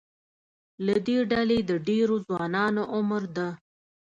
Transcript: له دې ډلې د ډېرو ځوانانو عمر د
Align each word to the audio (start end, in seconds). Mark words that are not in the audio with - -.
له 0.85 0.95
دې 1.07 1.17
ډلې 1.31 1.59
د 1.69 1.71
ډېرو 1.87 2.15
ځوانانو 2.27 2.81
عمر 2.93 3.23
د 3.35 3.37